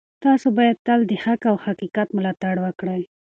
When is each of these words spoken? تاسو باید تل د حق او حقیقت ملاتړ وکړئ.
تاسو 0.23 0.47
باید 0.57 0.77
تل 0.87 0.99
د 1.07 1.11
حق 1.23 1.41
او 1.51 1.57
حقیقت 1.65 2.07
ملاتړ 2.17 2.55
وکړئ. 2.65 3.01